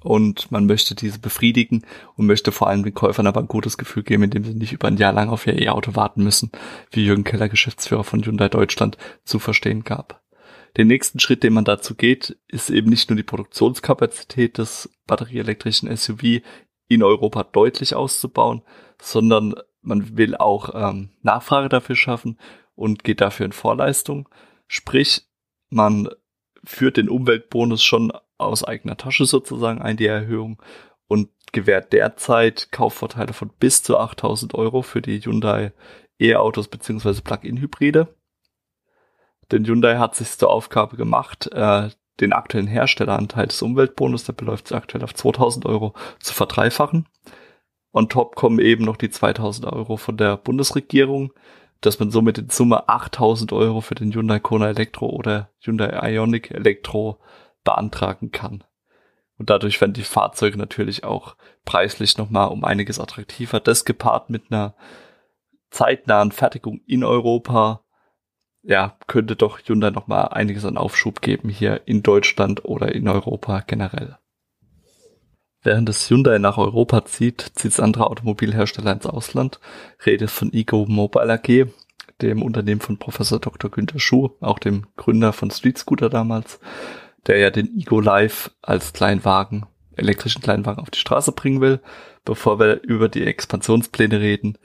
Und 0.00 0.50
man 0.50 0.66
möchte 0.66 0.94
diese 0.94 1.18
befriedigen 1.18 1.84
und 2.16 2.26
möchte 2.26 2.52
vor 2.52 2.68
allem 2.68 2.82
den 2.82 2.94
Käufern 2.94 3.26
aber 3.26 3.40
ein 3.40 3.48
gutes 3.48 3.78
Gefühl 3.78 4.02
geben, 4.02 4.24
indem 4.24 4.44
sie 4.44 4.54
nicht 4.54 4.72
über 4.72 4.88
ein 4.88 4.98
Jahr 4.98 5.12
lang 5.12 5.30
auf 5.30 5.46
ihr 5.46 5.60
E-Auto 5.60 5.96
warten 5.96 6.22
müssen, 6.22 6.52
wie 6.90 7.04
Jürgen 7.04 7.24
Keller, 7.24 7.48
Geschäftsführer 7.48 8.04
von 8.04 8.22
Hyundai 8.22 8.48
Deutschland, 8.48 8.98
zu 9.24 9.38
verstehen 9.38 9.84
gab. 9.84 10.22
Den 10.76 10.88
nächsten 10.88 11.18
Schritt, 11.18 11.42
den 11.42 11.54
man 11.54 11.64
dazu 11.64 11.94
geht, 11.94 12.36
ist 12.48 12.70
eben 12.70 12.90
nicht 12.90 13.08
nur 13.08 13.16
die 13.16 13.22
Produktionskapazität 13.22 14.58
des 14.58 14.90
batterieelektrischen 15.06 15.94
SUV 15.96 16.42
in 16.88 17.02
Europa 17.02 17.44
deutlich 17.44 17.94
auszubauen, 17.94 18.62
sondern 19.00 19.54
man 19.80 20.16
will 20.16 20.36
auch 20.36 20.70
ähm, 20.74 21.10
Nachfrage 21.22 21.68
dafür 21.68 21.96
schaffen 21.96 22.38
und 22.74 23.04
geht 23.04 23.20
dafür 23.20 23.46
in 23.46 23.52
Vorleistung. 23.52 24.28
Sprich, 24.66 25.22
man 25.70 26.08
führt 26.64 26.96
den 26.96 27.08
Umweltbonus 27.08 27.82
schon 27.82 28.12
aus 28.38 28.64
eigener 28.64 28.96
Tasche 28.96 29.26
sozusagen 29.26 29.82
ein, 29.82 29.96
die 29.96 30.06
Erhöhung, 30.06 30.62
und 31.06 31.30
gewährt 31.52 31.92
derzeit 31.92 32.70
Kaufvorteile 32.70 33.32
von 33.32 33.50
bis 33.58 33.82
zu 33.82 33.98
8000 33.98 34.54
Euro 34.54 34.82
für 34.82 35.00
die 35.00 35.20
Hyundai 35.20 35.72
E-Autos 36.20 36.68
beziehungsweise 36.68 37.22
Plug-in-Hybride. 37.22 38.14
Denn 39.50 39.64
Hyundai 39.64 39.96
hat 39.96 40.14
sich 40.14 40.36
zur 40.36 40.50
Aufgabe 40.50 40.96
gemacht, 40.96 41.50
äh, 41.52 41.88
den 42.20 42.32
aktuellen 42.32 42.66
Herstelleranteil 42.66 43.46
des 43.46 43.62
Umweltbonus, 43.62 44.24
der 44.24 44.32
beläuft 44.32 44.68
sich 44.68 44.76
aktuell 44.76 45.04
auf 45.04 45.14
2000 45.14 45.66
Euro, 45.66 45.94
zu 46.20 46.34
verdreifachen. 46.34 47.06
On 47.92 48.08
top 48.08 48.36
kommen 48.36 48.58
eben 48.58 48.84
noch 48.84 48.96
die 48.96 49.10
2000 49.10 49.72
Euro 49.72 49.96
von 49.96 50.16
der 50.16 50.36
Bundesregierung, 50.36 51.32
dass 51.80 51.98
man 52.00 52.10
somit 52.10 52.38
in 52.38 52.50
Summe 52.50 52.88
8000 52.88 53.52
Euro 53.52 53.80
für 53.80 53.94
den 53.94 54.12
Hyundai 54.12 54.40
Kona 54.40 54.68
Elektro 54.68 55.06
oder 55.06 55.50
Hyundai 55.60 56.12
Ioniq 56.12 56.50
Elektro 56.50 57.18
beantragen 57.68 58.30
kann. 58.30 58.64
Und 59.36 59.50
dadurch 59.50 59.78
werden 59.82 59.92
die 59.92 60.02
Fahrzeuge 60.02 60.56
natürlich 60.56 61.04
auch 61.04 61.36
preislich 61.66 62.16
nochmal 62.16 62.48
um 62.48 62.64
einiges 62.64 62.98
attraktiver. 62.98 63.60
Das 63.60 63.84
gepaart 63.84 64.30
mit 64.30 64.50
einer 64.50 64.74
zeitnahen 65.68 66.32
Fertigung 66.32 66.80
in 66.86 67.04
Europa, 67.04 67.84
ja, 68.62 68.96
könnte 69.06 69.36
doch 69.36 69.58
Hyundai 69.58 69.90
nochmal 69.90 70.28
einiges 70.28 70.64
an 70.64 70.78
Aufschub 70.78 71.20
geben 71.20 71.50
hier 71.50 71.82
in 71.84 72.02
Deutschland 72.02 72.64
oder 72.64 72.94
in 72.94 73.06
Europa 73.06 73.60
generell. 73.60 74.16
Während 75.62 75.90
das 75.90 76.08
Hyundai 76.08 76.38
nach 76.38 76.56
Europa 76.56 77.04
zieht, 77.04 77.52
zieht 77.54 77.72
es 77.72 77.80
andere 77.80 78.06
Automobilhersteller 78.06 78.92
ins 78.92 79.04
Ausland. 79.06 79.60
Rede 80.06 80.26
von 80.28 80.54
Ego 80.54 80.86
Mobile 80.88 81.34
AG, 81.34 81.66
dem 82.22 82.42
Unternehmen 82.42 82.80
von 82.80 82.96
Professor 82.96 83.38
Dr. 83.38 83.70
Günther 83.70 83.98
Schuh, 83.98 84.30
auch 84.40 84.58
dem 84.58 84.86
Gründer 84.96 85.34
von 85.34 85.50
Street 85.50 85.76
Scooter 85.76 86.08
damals, 86.08 86.60
der 87.28 87.38
ja 87.38 87.50
den 87.50 87.78
Ego 87.78 88.00
Live 88.00 88.50
als 88.62 88.92
Kleinwagen, 88.92 89.66
elektrischen 89.96 90.42
Kleinwagen 90.42 90.82
auf 90.82 90.90
die 90.90 90.98
Straße 90.98 91.32
bringen 91.32 91.60
will. 91.60 91.80
Bevor 92.24 92.58
wir 92.58 92.82
über 92.82 93.08
die 93.08 93.24
Expansionspläne 93.24 94.20
reden, 94.20 94.58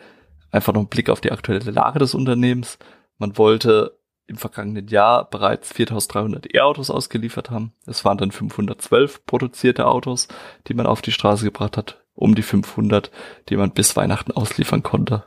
einfach 0.51 0.73
noch 0.73 0.81
ein 0.81 0.87
Blick 0.87 1.09
auf 1.09 1.21
die 1.21 1.31
aktuelle 1.31 1.71
Lage 1.71 1.99
des 1.99 2.15
Unternehmens. 2.15 2.77
Man 3.17 3.37
wollte 3.37 3.99
im 4.25 4.37
vergangenen 4.37 4.87
Jahr 4.87 5.29
bereits 5.29 5.73
4300 5.73 6.53
E-Autos 6.55 6.89
ausgeliefert 6.89 7.51
haben. 7.51 7.73
Es 7.85 8.05
waren 8.05 8.17
dann 8.17 8.31
512 8.31 9.25
produzierte 9.25 9.85
Autos, 9.87 10.29
die 10.67 10.73
man 10.73 10.87
auf 10.87 11.01
die 11.01 11.11
Straße 11.11 11.43
gebracht 11.43 11.77
hat, 11.77 12.01
um 12.15 12.33
die 12.35 12.41
500, 12.41 13.11
die 13.49 13.57
man 13.57 13.71
bis 13.71 13.95
Weihnachten 13.95 14.31
ausliefern 14.31 14.83
konnte. 14.83 15.25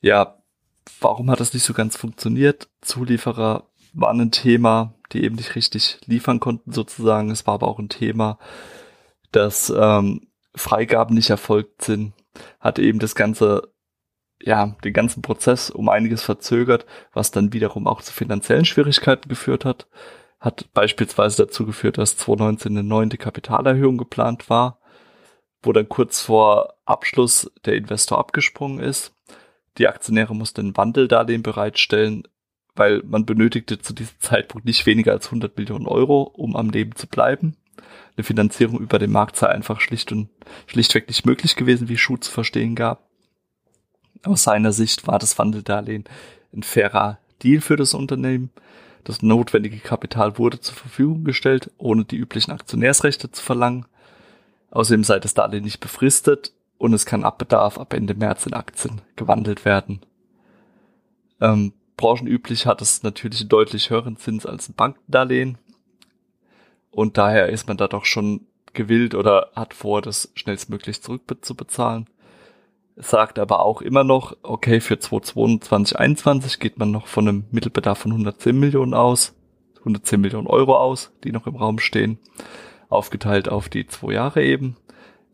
Ja, 0.00 0.42
warum 1.00 1.30
hat 1.30 1.40
das 1.40 1.54
nicht 1.54 1.64
so 1.64 1.72
ganz 1.72 1.96
funktioniert? 1.96 2.68
Zulieferer 2.82 3.69
waren 3.92 4.20
ein 4.20 4.30
Thema, 4.30 4.94
die 5.12 5.24
eben 5.24 5.36
nicht 5.36 5.54
richtig 5.54 5.98
liefern 6.06 6.40
konnten 6.40 6.72
sozusagen. 6.72 7.30
Es 7.30 7.46
war 7.46 7.54
aber 7.54 7.68
auch 7.68 7.78
ein 7.78 7.88
Thema, 7.88 8.38
dass 9.32 9.70
ähm, 9.70 10.28
Freigaben 10.54 11.14
nicht 11.14 11.30
erfolgt 11.30 11.82
sind, 11.82 12.12
hat 12.60 12.78
eben 12.78 12.98
das 12.98 13.14
Ganze 13.14 13.70
ja, 14.42 14.74
den 14.84 14.92
ganzen 14.92 15.22
Prozess 15.22 15.70
um 15.70 15.88
einiges 15.88 16.22
verzögert, 16.22 16.86
was 17.12 17.30
dann 17.30 17.52
wiederum 17.52 17.86
auch 17.86 18.02
zu 18.02 18.12
finanziellen 18.12 18.64
Schwierigkeiten 18.64 19.28
geführt 19.28 19.64
hat. 19.64 19.86
Hat 20.38 20.72
beispielsweise 20.72 21.44
dazu 21.44 21.66
geführt, 21.66 21.98
dass 21.98 22.16
2019 22.16 22.72
eine 22.72 22.82
neunte 22.82 23.18
Kapitalerhöhung 23.18 23.98
geplant 23.98 24.48
war, 24.48 24.80
wo 25.62 25.72
dann 25.72 25.88
kurz 25.88 26.22
vor 26.22 26.74
Abschluss 26.86 27.52
der 27.66 27.74
Investor 27.74 28.18
abgesprungen 28.18 28.80
ist. 28.80 29.14
Die 29.76 29.86
Aktionäre 29.86 30.34
mussten 30.34 30.68
ein 30.68 30.76
Wandeldarlehen 30.76 31.42
bereitstellen, 31.42 32.26
weil 32.80 33.02
man 33.04 33.26
benötigte 33.26 33.78
zu 33.78 33.92
diesem 33.92 34.18
Zeitpunkt 34.20 34.64
nicht 34.64 34.86
weniger 34.86 35.12
als 35.12 35.26
100 35.26 35.58
Millionen 35.58 35.86
Euro, 35.86 36.22
um 36.22 36.56
am 36.56 36.70
Leben 36.70 36.96
zu 36.96 37.06
bleiben. 37.06 37.54
Eine 38.16 38.24
Finanzierung 38.24 38.80
über 38.80 38.98
den 38.98 39.12
Markt 39.12 39.36
sei 39.36 39.48
einfach 39.48 39.82
schlicht 39.82 40.12
und 40.12 40.30
schlichtweg 40.66 41.06
nicht 41.06 41.26
möglich 41.26 41.56
gewesen, 41.56 41.90
wie 41.90 41.98
Schuh 41.98 42.16
zu 42.16 42.30
verstehen 42.30 42.74
gab. 42.74 43.06
Aus 44.24 44.44
seiner 44.44 44.72
Sicht 44.72 45.06
war 45.06 45.18
das 45.18 45.38
Wandeldarlehen 45.38 46.04
ein 46.54 46.62
fairer 46.62 47.18
Deal 47.42 47.60
für 47.60 47.76
das 47.76 47.92
Unternehmen. 47.92 48.50
Das 49.04 49.20
notwendige 49.20 49.78
Kapital 49.78 50.38
wurde 50.38 50.60
zur 50.60 50.74
Verfügung 50.74 51.24
gestellt, 51.24 51.70
ohne 51.76 52.06
die 52.06 52.16
üblichen 52.16 52.50
Aktionärsrechte 52.50 53.30
zu 53.30 53.42
verlangen. 53.42 53.84
Außerdem 54.70 55.04
sei 55.04 55.18
das 55.18 55.34
Darlehen 55.34 55.64
nicht 55.64 55.80
befristet 55.80 56.52
und 56.78 56.94
es 56.94 57.04
kann 57.04 57.24
ab 57.24 57.36
Bedarf 57.36 57.76
ab 57.76 57.92
Ende 57.92 58.14
März 58.14 58.46
in 58.46 58.54
Aktien 58.54 59.02
gewandelt 59.16 59.66
werden. 59.66 60.00
Ähm, 61.42 61.74
branchenüblich 62.00 62.66
hat 62.66 62.80
es 62.82 63.02
natürlich 63.02 63.40
einen 63.40 63.50
deutlich 63.50 63.90
höheren 63.90 64.16
Zins 64.16 64.46
als 64.46 64.68
ein 64.68 64.74
Bankdarlehen 64.74 65.58
und 66.90 67.18
daher 67.18 67.50
ist 67.50 67.68
man 67.68 67.76
da 67.76 67.88
doch 67.88 68.04
schon 68.04 68.46
gewillt 68.72 69.14
oder 69.14 69.50
hat 69.54 69.74
vor, 69.74 70.00
das 70.00 70.32
schnellstmöglich 70.34 71.02
zurückzubezahlen 71.02 72.06
sagt 72.96 73.38
aber 73.38 73.60
auch 73.60 73.82
immer 73.82 74.04
noch, 74.04 74.36
okay, 74.42 74.80
für 74.80 74.98
2022, 74.98 75.96
2021 75.96 76.60
geht 76.60 76.78
man 76.78 76.90
noch 76.90 77.06
von 77.06 77.28
einem 77.28 77.44
Mittelbedarf 77.50 77.98
von 77.98 78.12
110 78.12 78.58
Millionen 78.58 78.94
aus, 78.94 79.34
110 79.78 80.20
Millionen 80.20 80.46
Euro 80.46 80.76
aus, 80.76 81.12
die 81.24 81.32
noch 81.32 81.46
im 81.46 81.56
Raum 81.56 81.78
stehen, 81.78 82.18
aufgeteilt 82.88 83.48
auf 83.48 83.68
die 83.68 83.86
zwei 83.86 84.12
Jahre 84.12 84.42
eben. 84.42 84.76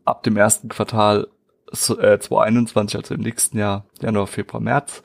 Ab 0.05 0.23
dem 0.23 0.37
ersten 0.37 0.69
Quartal 0.69 1.27
äh, 1.71 2.17
2021, 2.17 2.97
also 2.97 3.15
im 3.15 3.21
nächsten 3.21 3.57
Jahr, 3.57 3.85
Januar, 4.01 4.27
Februar, 4.27 4.61
März, 4.61 5.03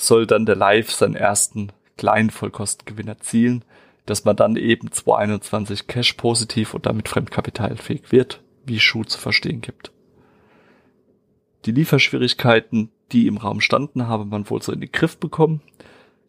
soll 0.00 0.26
dann 0.26 0.46
der 0.46 0.56
Live 0.56 0.90
seinen 0.90 1.14
ersten 1.14 1.72
kleinen 1.96 2.30
Vollkostengewinn 2.30 3.08
erzielen, 3.08 3.64
dass 4.06 4.24
man 4.24 4.36
dann 4.36 4.56
eben 4.56 4.90
2021 4.90 5.86
cash 5.86 6.14
positiv 6.14 6.74
und 6.74 6.86
damit 6.86 7.08
fremdkapitalfähig 7.08 8.10
wird, 8.10 8.42
wie 8.64 8.80
Schuh 8.80 9.04
zu 9.04 9.18
verstehen 9.18 9.60
gibt. 9.60 9.92
Die 11.66 11.72
Lieferschwierigkeiten, 11.72 12.90
die 13.12 13.26
im 13.26 13.36
Raum 13.36 13.60
standen, 13.60 14.08
habe 14.08 14.24
man 14.24 14.48
wohl 14.48 14.62
so 14.62 14.72
in 14.72 14.80
den 14.80 14.92
Griff 14.92 15.18
bekommen. 15.18 15.60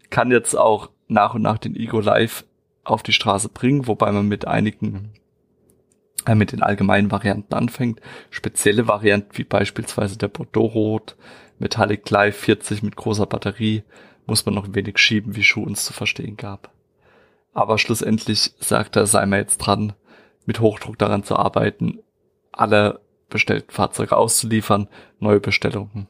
Kann 0.10 0.32
jetzt 0.32 0.56
auch 0.58 0.90
nach 1.08 1.36
und 1.36 1.42
nach 1.42 1.58
den 1.58 1.76
Ego 1.76 2.02
Live 2.02 2.44
auf 2.84 3.04
die 3.04 3.14
Straße 3.14 3.50
bringen, 3.50 3.88
wobei 3.88 4.12
man 4.12 4.28
mit 4.28 4.46
einigen 4.46 5.14
äh, 6.26 6.36
mit 6.36 6.52
den 6.52 6.62
allgemeinen 6.62 7.12
Varianten 7.12 7.54
anfängt. 7.54 8.02
Spezielle 8.30 8.88
Varianten 8.88 9.38
wie 9.38 9.44
beispielsweise 9.44 10.18
der 10.18 10.28
Bordeaux 10.28 10.68
Rot, 10.74 11.16
Metallic 11.62 12.10
Live 12.10 12.38
40 12.38 12.82
mit 12.82 12.96
großer 12.96 13.28
Batterie 13.28 13.84
muss 14.26 14.46
man 14.46 14.56
noch 14.56 14.66
ein 14.66 14.74
wenig 14.74 14.98
schieben, 14.98 15.36
wie 15.36 15.44
Schuh 15.44 15.64
uns 15.64 15.86
zu 15.86 15.94
verstehen 15.94 16.36
gab. 16.36 16.72
Aber 17.54 17.78
schlussendlich 17.78 18.54
sagt 18.60 18.96
er, 18.96 19.06
sei 19.06 19.26
mal 19.28 19.40
jetzt 19.40 19.60
dran, 19.60 19.94
mit 20.46 20.60
Hochdruck 20.60 20.98
daran 20.98 21.24
zu 21.24 21.36
arbeiten, 21.36 22.00
alle 22.52 23.02
bestellten 23.30 23.72
Fahrzeuge 23.72 24.18
auszuliefern, 24.18 24.88
neue 25.20 25.40
Bestellungen 25.40 26.08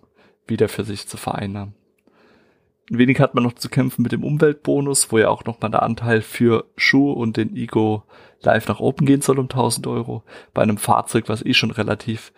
wieder 0.47 0.69
für 0.69 0.85
sich 0.85 1.07
zu 1.07 1.17
vereinnahmen. 1.17 1.75
Ein 2.89 2.97
wenig 2.97 3.19
hat 3.19 3.35
man 3.35 3.43
noch 3.43 3.53
zu 3.53 3.69
kämpfen 3.69 4.03
mit 4.03 4.13
dem 4.13 4.23
Umweltbonus, 4.23 5.11
wo 5.11 5.17
ja 5.17 5.29
auch 5.29 5.43
nochmal 5.43 5.71
der 5.71 5.83
Anteil 5.83 6.21
für 6.21 6.65
Schuh 6.77 7.11
und 7.11 7.37
den 7.37 7.55
Ego 7.55 8.03
live 8.41 8.67
nach 8.67 8.79
oben 8.79 9.05
gehen 9.05 9.21
soll 9.21 9.37
um 9.37 9.45
1000 9.45 9.85
Euro. 9.87 10.23
Bei 10.53 10.61
einem 10.61 10.77
Fahrzeug, 10.77 11.27
was 11.27 11.45
eh 11.45 11.53
schon 11.53 11.71
relativ 11.71 12.33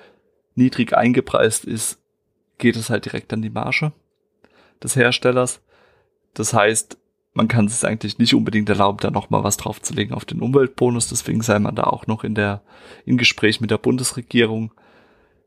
niedrig 0.55 0.95
eingepreist 0.95 1.65
ist, 1.65 2.02
geht 2.57 2.75
es 2.75 2.89
halt 2.89 3.05
direkt 3.05 3.33
an 3.33 3.41
die 3.41 3.49
Marge 3.49 3.91
des 4.81 4.95
Herstellers. 4.95 5.61
Das 6.33 6.53
heißt, 6.53 6.97
man 7.33 7.47
kann 7.47 7.65
es 7.65 7.83
eigentlich 7.83 8.19
nicht 8.19 8.35
unbedingt 8.35 8.69
erlauben, 8.69 8.99
da 9.01 9.09
nochmal 9.09 9.43
was 9.43 9.57
draufzulegen 9.57 10.13
auf 10.13 10.25
den 10.25 10.41
Umweltbonus. 10.41 11.09
Deswegen 11.09 11.41
sei 11.41 11.59
man 11.59 11.75
da 11.75 11.83
auch 11.83 12.07
noch 12.07 12.23
in 12.23 12.35
der, 12.35 12.61
in 13.05 13.17
Gespräch 13.17 13.59
mit 13.59 13.71
der 13.71 13.79
Bundesregierung. 13.79 14.73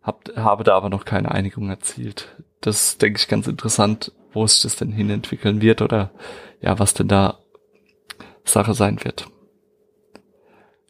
Hab, 0.03 0.31
habe 0.37 0.65
da 0.65 0.77
aber 0.77 0.91
noch 0.91 1.05
keine 1.05 1.31
Einigung 1.33 1.69
erzielt. 1.69 2.37
Das 2.61 2.99
denke 2.99 3.21
ich 3.21 3.29
ganz 3.29 3.47
interessant, 3.47 4.13
wo 4.33 4.47
sich 4.47 4.63
das 4.63 4.77
denn 4.77 4.93
hin 4.93 5.11
entwickeln 5.11 5.61
wird 5.61 5.83
oder 5.83 6.11
ja, 6.61 6.79
was 6.79 6.95
denn 6.95 7.09
da 7.09 7.39
Sache 8.45 8.75
sein 8.75 9.03
wird. 9.05 9.29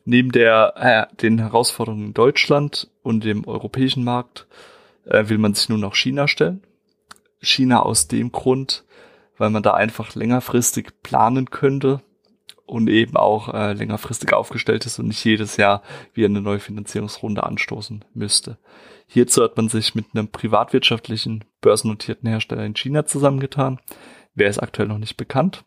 Neben 0.05 0.31
der, 0.33 0.75
äh, 0.77 1.17
den 1.17 1.39
Herausforderungen 1.39 2.07
in 2.07 2.15
Deutschland 2.15 2.91
und 3.03 3.25
dem 3.25 3.47
europäischen 3.47 4.05
Markt 4.05 4.47
äh, 5.07 5.29
will 5.29 5.39
man 5.39 5.55
sich 5.55 5.69
nun 5.69 5.85
auch 5.85 5.95
China 5.95 6.29
stellen. 6.29 6.63
China 7.41 7.81
aus 7.81 8.09
dem 8.09 8.33
Grund, 8.33 8.85
weil 9.39 9.51
man 9.51 9.63
da 9.63 9.75
einfach 9.75 10.15
längerfristig 10.15 11.03
planen 11.03 11.51
könnte 11.51 12.03
und 12.67 12.89
eben 12.89 13.17
auch 13.17 13.53
äh, 13.55 13.73
längerfristig 13.73 14.33
aufgestellt 14.33 14.87
ist 14.87 14.99
und 14.99 15.09
nicht 15.09 15.25
jedes 15.25 15.57
Jahr 15.57 15.83
wieder 16.15 16.29
eine 16.29 16.41
neue 16.41 16.59
Finanzierungsrunde 16.59 17.45
anstoßen 17.45 18.05
müsste. 18.15 18.59
Hierzu 19.07 19.43
hat 19.43 19.57
man 19.57 19.69
sich 19.69 19.95
mit 19.95 20.07
einem 20.15 20.29
privatwirtschaftlichen 20.29 21.45
börsennotierten 21.61 22.29
Hersteller 22.29 22.65
in 22.65 22.75
China 22.75 23.07
zusammengetan. 23.07 23.81
Wer 24.35 24.49
ist 24.49 24.59
aktuell 24.59 24.89
noch 24.89 24.99
nicht 24.99 25.17
bekannt? 25.17 25.65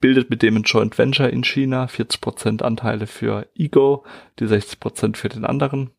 Bildet 0.00 0.30
mit 0.30 0.42
dem 0.42 0.56
ein 0.56 0.62
Joint 0.62 0.96
Venture 0.96 1.28
in 1.28 1.44
China, 1.44 1.86
40% 1.86 2.62
Anteile 2.62 3.06
für 3.06 3.48
Ego, 3.54 4.04
die 4.38 4.46
60% 4.46 5.16
für 5.16 5.28
den 5.28 5.44
anderen 5.44 5.90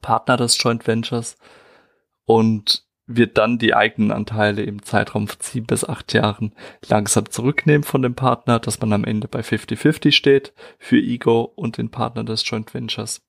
Partner 0.00 0.36
des 0.36 0.60
Joint 0.62 0.86
Ventures 0.86 1.36
und 2.24 2.84
wird 3.06 3.36
dann 3.36 3.58
die 3.58 3.74
eigenen 3.74 4.10
Anteile 4.10 4.62
im 4.62 4.82
Zeitraum 4.82 5.28
von 5.28 5.38
sieben 5.40 5.66
bis 5.66 5.84
acht 5.84 6.12
Jahren 6.12 6.54
langsam 6.86 7.28
zurücknehmen 7.30 7.82
von 7.82 8.02
dem 8.02 8.14
Partner, 8.14 8.58
dass 8.58 8.80
man 8.80 8.92
am 8.92 9.04
Ende 9.04 9.28
bei 9.28 9.40
50-50 9.40 10.12
steht 10.12 10.52
für 10.78 10.98
Ego 10.98 11.52
und 11.56 11.78
den 11.78 11.90
Partner 11.90 12.24
des 12.24 12.48
Joint 12.48 12.72
Ventures. 12.72 13.22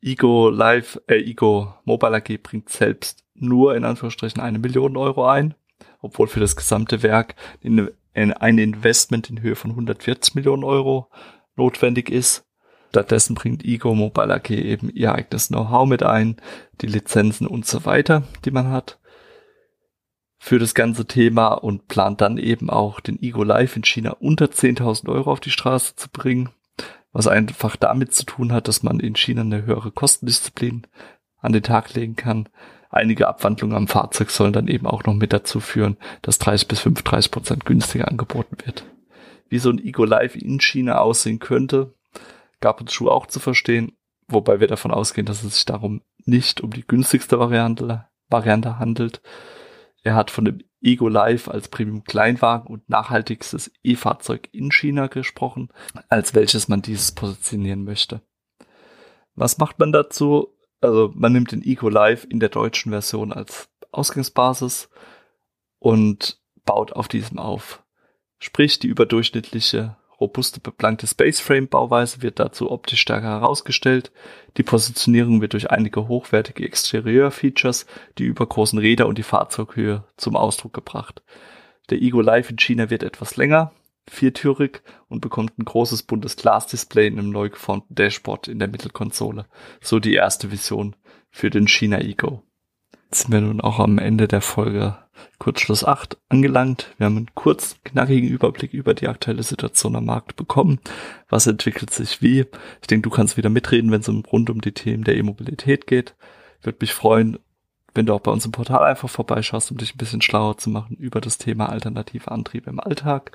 Ego 0.00 0.50
Live, 0.50 1.00
äh, 1.06 1.16
Ego 1.16 1.74
Mobile 1.84 2.16
AG 2.16 2.42
bringt 2.42 2.68
selbst 2.68 3.24
nur 3.34 3.76
in 3.76 3.84
Anführungsstrichen 3.84 4.42
eine 4.42 4.58
Million 4.58 4.96
Euro 4.96 5.26
ein, 5.26 5.54
obwohl 6.00 6.26
für 6.26 6.40
das 6.40 6.56
gesamte 6.56 7.02
Werk 7.02 7.34
ein 7.64 8.58
Investment 8.58 9.30
in 9.30 9.40
Höhe 9.40 9.56
von 9.56 9.70
140 9.70 10.34
Millionen 10.34 10.64
Euro 10.64 11.08
notwendig 11.56 12.10
ist. 12.10 12.44
Stattdessen 12.92 13.34
bringt 13.34 13.64
Ego 13.64 13.94
Mobile 13.94 14.34
AG 14.34 14.50
eben 14.50 14.90
ihr 14.90 15.14
eigenes 15.14 15.48
Know-how 15.48 15.88
mit 15.88 16.02
ein, 16.02 16.36
die 16.82 16.86
Lizenzen 16.86 17.46
und 17.46 17.64
so 17.64 17.86
weiter, 17.86 18.24
die 18.44 18.50
man 18.50 18.68
hat 18.68 18.98
für 20.38 20.58
das 20.58 20.74
ganze 20.74 21.06
Thema 21.06 21.54
und 21.54 21.88
plant 21.88 22.20
dann 22.20 22.36
eben 22.36 22.68
auch 22.68 23.00
den 23.00 23.18
Ego 23.22 23.44
Live 23.44 23.76
in 23.76 23.84
China 23.84 24.10
unter 24.20 24.44
10.000 24.44 25.08
Euro 25.08 25.32
auf 25.32 25.40
die 25.40 25.50
Straße 25.50 25.96
zu 25.96 26.10
bringen, 26.10 26.50
was 27.12 27.28
einfach 27.28 27.76
damit 27.76 28.12
zu 28.12 28.26
tun 28.26 28.52
hat, 28.52 28.68
dass 28.68 28.82
man 28.82 29.00
in 29.00 29.16
China 29.16 29.40
eine 29.40 29.64
höhere 29.64 29.90
Kostendisziplin 29.90 30.86
an 31.38 31.54
den 31.54 31.62
Tag 31.62 31.94
legen 31.94 32.14
kann. 32.14 32.50
Einige 32.90 33.26
Abwandlungen 33.26 33.74
am 33.74 33.88
Fahrzeug 33.88 34.28
sollen 34.28 34.52
dann 34.52 34.68
eben 34.68 34.86
auch 34.86 35.04
noch 35.04 35.14
mit 35.14 35.32
dazu 35.32 35.60
führen, 35.60 35.96
dass 36.20 36.38
30 36.38 36.68
bis 36.68 36.80
35 36.80 37.30
Prozent 37.30 37.64
günstiger 37.64 38.08
angeboten 38.08 38.58
wird. 38.66 38.84
Wie 39.48 39.60
so 39.60 39.70
ein 39.70 39.78
Ego 39.78 40.04
Live 40.04 40.36
in 40.36 40.60
China 40.60 40.98
aussehen 40.98 41.38
könnte, 41.38 41.94
gab 42.62 42.80
uns 42.80 42.94
Schuh 42.94 43.10
auch 43.10 43.26
zu 43.26 43.40
verstehen, 43.40 43.92
wobei 44.28 44.60
wir 44.60 44.68
davon 44.68 44.90
ausgehen, 44.90 45.26
dass 45.26 45.44
es 45.44 45.54
sich 45.56 45.64
darum 45.66 46.00
nicht 46.24 46.62
um 46.62 46.70
die 46.70 46.86
günstigste 46.86 47.38
Variante, 47.38 48.06
Variante 48.28 48.78
handelt. 48.78 49.20
Er 50.02 50.14
hat 50.14 50.30
von 50.30 50.46
dem 50.46 50.62
Ego 50.80 51.08
Live 51.08 51.48
als 51.48 51.68
Premium 51.68 52.04
Kleinwagen 52.04 52.66
und 52.66 52.88
nachhaltigstes 52.88 53.70
E-Fahrzeug 53.82 54.48
in 54.52 54.72
China 54.72 55.08
gesprochen, 55.08 55.68
als 56.08 56.34
welches 56.34 56.68
man 56.68 56.80
dieses 56.82 57.12
positionieren 57.12 57.84
möchte. 57.84 58.22
Was 59.34 59.58
macht 59.58 59.78
man 59.78 59.92
dazu? 59.92 60.56
Also 60.80 61.12
man 61.14 61.32
nimmt 61.32 61.52
den 61.52 61.62
Ego 61.62 61.88
Live 61.88 62.26
in 62.28 62.40
der 62.40 62.48
deutschen 62.48 62.90
Version 62.90 63.32
als 63.32 63.68
Ausgangsbasis 63.92 64.88
und 65.78 66.40
baut 66.64 66.92
auf 66.92 67.08
diesem 67.08 67.38
auf. 67.38 67.84
Sprich, 68.38 68.80
die 68.80 68.88
überdurchschnittliche 68.88 69.96
robuste 70.22 70.60
beplankte 70.60 71.06
Spaceframe-Bauweise 71.06 72.22
wird 72.22 72.38
dazu 72.38 72.70
optisch 72.70 73.00
stärker 73.00 73.28
herausgestellt. 73.40 74.12
Die 74.56 74.62
Positionierung 74.62 75.40
wird 75.40 75.52
durch 75.52 75.70
einige 75.70 76.08
hochwertige 76.08 76.64
Exterieur-Features, 76.64 77.86
die 78.18 78.24
übergroßen 78.24 78.78
Räder 78.78 79.08
und 79.08 79.18
die 79.18 79.24
Fahrzeughöhe 79.24 80.04
zum 80.16 80.36
Ausdruck 80.36 80.72
gebracht. 80.72 81.22
Der 81.90 82.00
Ego 82.00 82.20
Live 82.20 82.50
in 82.50 82.58
China 82.58 82.88
wird 82.88 83.02
etwas 83.02 83.36
länger, 83.36 83.72
viertürig 84.08 84.82
und 85.08 85.20
bekommt 85.20 85.58
ein 85.58 85.64
großes 85.64 86.04
buntes 86.04 86.36
Glasdisplay 86.36 87.08
in 87.08 87.18
einem 87.18 87.30
neu 87.30 87.50
geformten 87.50 87.94
Dashboard 87.94 88.48
in 88.48 88.58
der 88.60 88.68
Mittelkonsole. 88.68 89.46
So 89.80 89.98
die 89.98 90.14
erste 90.14 90.52
Vision 90.52 90.94
für 91.30 91.50
den 91.50 91.66
China 91.66 92.00
Ego. 92.00 92.42
Jetzt 93.12 93.24
sind 93.24 93.32
wir 93.32 93.42
nun 93.42 93.60
auch 93.60 93.78
am 93.78 93.98
Ende 93.98 94.26
der 94.26 94.40
Folge 94.40 94.96
Kurzschluss 95.38 95.84
8 95.84 96.16
angelangt. 96.30 96.94
Wir 96.96 97.04
haben 97.04 97.18
einen 97.18 97.34
kurz 97.34 97.76
knackigen 97.84 98.26
Überblick 98.30 98.72
über 98.72 98.94
die 98.94 99.06
aktuelle 99.06 99.42
Situation 99.42 99.96
am 99.96 100.06
Markt 100.06 100.34
bekommen. 100.34 100.80
Was 101.28 101.46
entwickelt 101.46 101.90
sich 101.90 102.22
wie? 102.22 102.46
Ich 102.80 102.86
denke, 102.86 103.06
du 103.06 103.14
kannst 103.14 103.36
wieder 103.36 103.50
mitreden, 103.50 103.90
wenn 103.90 104.00
es 104.00 104.08
um, 104.08 104.24
rund 104.24 104.48
um 104.48 104.62
die 104.62 104.72
Themen 104.72 105.04
der 105.04 105.18
E-Mobilität 105.18 105.86
geht. 105.86 106.14
Würde 106.62 106.78
mich 106.80 106.94
freuen, 106.94 107.38
wenn 107.92 108.06
du 108.06 108.14
auch 108.14 108.20
bei 108.20 108.30
uns 108.30 108.46
im 108.46 108.52
Portal 108.52 108.82
einfach 108.82 109.10
vorbeischaust, 109.10 109.70
um 109.70 109.76
dich 109.76 109.94
ein 109.94 109.98
bisschen 109.98 110.22
schlauer 110.22 110.56
zu 110.56 110.70
machen 110.70 110.96
über 110.96 111.20
das 111.20 111.36
Thema 111.36 111.68
alternative 111.68 112.30
Antriebe 112.30 112.70
im 112.70 112.80
Alltag. 112.80 113.32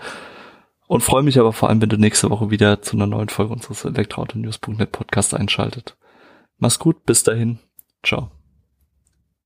Und 0.87 1.03
freue 1.03 1.21
mich 1.21 1.39
aber 1.39 1.53
vor 1.53 1.69
allem, 1.69 1.83
wenn 1.83 1.89
du 1.89 1.97
nächste 1.97 2.31
Woche 2.31 2.49
wieder 2.49 2.81
zu 2.81 2.97
einer 2.97 3.05
neuen 3.05 3.29
Folge 3.29 3.53
unseres 3.53 3.85
Elektroauto-News.net 3.85 4.91
Podcast 4.91 5.35
einschaltet. 5.35 5.97
Mach's 6.57 6.79
gut, 6.79 7.05
bis 7.05 7.21
dahin. 7.21 7.59
Ciao. 8.01 8.31